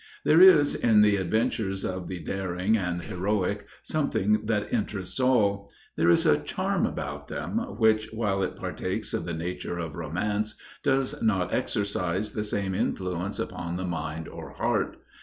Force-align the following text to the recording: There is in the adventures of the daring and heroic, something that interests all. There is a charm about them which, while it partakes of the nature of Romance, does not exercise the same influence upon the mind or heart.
There 0.25 0.41
is 0.41 0.73
in 0.73 1.03
the 1.03 1.17
adventures 1.17 1.85
of 1.85 2.07
the 2.07 2.17
daring 2.17 2.75
and 2.75 3.03
heroic, 3.03 3.67
something 3.83 4.47
that 4.47 4.73
interests 4.73 5.19
all. 5.19 5.69
There 5.95 6.09
is 6.09 6.25
a 6.25 6.39
charm 6.39 6.87
about 6.87 7.27
them 7.27 7.59
which, 7.77 8.09
while 8.11 8.41
it 8.41 8.55
partakes 8.55 9.13
of 9.13 9.25
the 9.25 9.35
nature 9.35 9.77
of 9.77 9.95
Romance, 9.95 10.55
does 10.81 11.21
not 11.21 11.53
exercise 11.53 12.31
the 12.31 12.43
same 12.43 12.73
influence 12.73 13.37
upon 13.37 13.77
the 13.77 13.85
mind 13.85 14.27
or 14.27 14.53
heart. 14.53 14.97